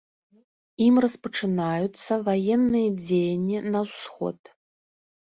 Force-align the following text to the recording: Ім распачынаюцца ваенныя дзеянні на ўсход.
Ім 0.85 0.95
распачынаюцца 1.05 2.11
ваенныя 2.29 2.87
дзеянні 3.01 3.59
на 3.75 3.79
ўсход. 3.85 4.39